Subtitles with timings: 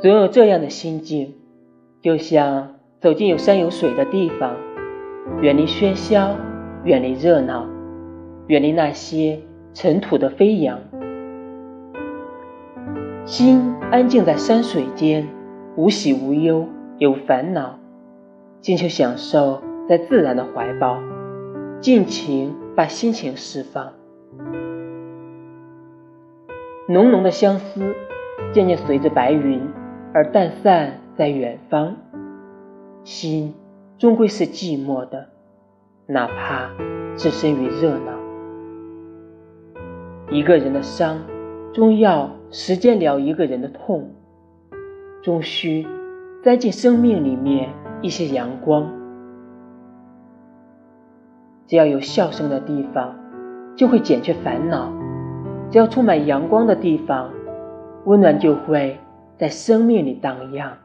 [0.00, 1.34] 总有这样的心境，
[2.00, 4.54] 就像走进有山有水的地方，
[5.40, 6.36] 远离喧嚣，
[6.84, 7.66] 远离热闹，
[8.46, 9.40] 远离那些
[9.74, 10.78] 尘土的飞扬，
[13.24, 15.26] 心安静在山水间，
[15.74, 16.68] 无喜无忧，
[16.98, 17.80] 有烦恼，
[18.60, 21.00] 尽求享受在自然的怀抱，
[21.80, 23.94] 尽情把心情释放。
[26.86, 27.96] 浓浓的相思，
[28.52, 29.60] 渐渐随着白云
[30.14, 31.96] 而淡散在远方。
[33.04, 33.54] 心
[33.96, 35.28] 终归是寂寞的，
[36.06, 36.70] 哪怕
[37.16, 38.12] 置身于热闹。
[40.30, 41.18] 一个人的伤，
[41.72, 44.10] 终要时间疗；一个人的痛，
[45.22, 45.86] 终需
[46.44, 47.70] 栽进生命里面
[48.02, 48.92] 一些阳光。
[51.66, 53.16] 只要有笑声的地方，
[53.74, 54.92] 就会减去烦恼。
[55.70, 57.30] 只要充满阳光的地方，
[58.04, 58.98] 温暖就会
[59.38, 60.76] 在生命里荡漾。